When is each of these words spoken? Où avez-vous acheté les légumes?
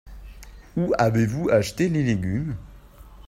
Où 0.77 0.93
avez-vous 0.97 1.49
acheté 1.49 1.87
les 1.87 2.01
légumes? 2.01 2.55